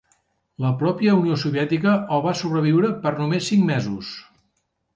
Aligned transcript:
La 0.63 0.69
pròpia 0.79 1.13
Unió 1.17 1.35
Soviètica 1.41 1.93
el 2.17 2.25
va 2.25 2.35
sobreviure 2.41 2.91
per 3.07 3.15
només 3.21 3.53
cinc 3.53 3.69
mesos. 3.71 4.13